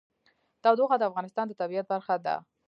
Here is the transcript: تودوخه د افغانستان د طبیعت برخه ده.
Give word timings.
تودوخه 0.63 0.95
د 0.99 1.03
افغانستان 1.09 1.45
د 1.47 1.53
طبیعت 1.61 1.85
برخه 1.93 2.15
ده. 2.25 2.35